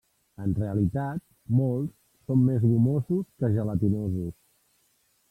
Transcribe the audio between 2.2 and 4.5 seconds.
són més gomosos que gelatinosos.